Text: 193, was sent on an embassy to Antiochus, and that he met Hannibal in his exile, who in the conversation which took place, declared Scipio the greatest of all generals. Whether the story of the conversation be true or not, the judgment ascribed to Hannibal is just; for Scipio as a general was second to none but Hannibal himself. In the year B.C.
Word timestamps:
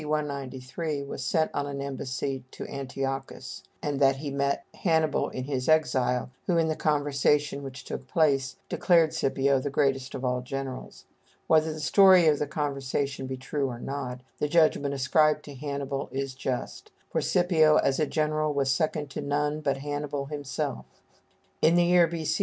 193, 0.05 1.03
was 1.03 1.23
sent 1.23 1.51
on 1.53 1.67
an 1.67 1.79
embassy 1.81 2.43
to 2.51 2.67
Antiochus, 2.67 3.63
and 3.83 3.99
that 3.99 4.17
he 4.17 4.31
met 4.31 4.65
Hannibal 4.73 5.29
in 5.29 5.43
his 5.43 5.69
exile, 5.69 6.31
who 6.47 6.57
in 6.57 6.67
the 6.69 6.75
conversation 6.75 7.61
which 7.61 7.83
took 7.83 8.07
place, 8.07 8.55
declared 8.67 9.13
Scipio 9.13 9.59
the 9.59 9.69
greatest 9.69 10.15
of 10.15 10.25
all 10.25 10.41
generals. 10.41 11.05
Whether 11.47 11.73
the 11.73 11.79
story 11.79 12.27
of 12.27 12.39
the 12.39 12.47
conversation 12.47 13.27
be 13.27 13.37
true 13.37 13.67
or 13.67 13.79
not, 13.79 14.21
the 14.39 14.47
judgment 14.47 14.93
ascribed 14.93 15.43
to 15.45 15.53
Hannibal 15.55 16.09
is 16.11 16.33
just; 16.33 16.89
for 17.11 17.21
Scipio 17.21 17.75
as 17.75 17.99
a 17.99 18.07
general 18.07 18.55
was 18.55 18.71
second 18.71 19.11
to 19.11 19.21
none 19.21 19.61
but 19.61 19.77
Hannibal 19.77 20.25
himself. 20.27 20.85
In 21.61 21.75
the 21.75 21.83
year 21.85 22.07
B.C. 22.07 22.39